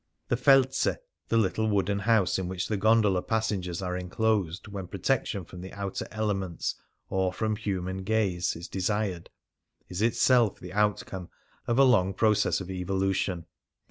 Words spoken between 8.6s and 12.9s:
desired— is itself the outcome of a long process of